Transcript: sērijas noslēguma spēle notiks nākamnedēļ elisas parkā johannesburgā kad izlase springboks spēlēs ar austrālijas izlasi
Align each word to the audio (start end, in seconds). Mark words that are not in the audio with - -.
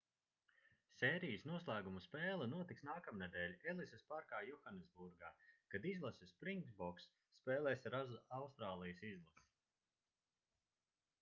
sērijas 0.99 1.43
noslēguma 1.47 1.99
spēle 2.05 2.45
notiks 2.53 2.85
nākamnedēļ 2.87 3.51
elisas 3.73 4.05
parkā 4.13 4.39
johannesburgā 4.47 5.29
kad 5.75 5.85
izlase 5.91 6.29
springboks 6.31 7.05
spēlēs 7.41 7.87
ar 7.91 7.99
austrālijas 8.41 9.05
izlasi 9.11 9.51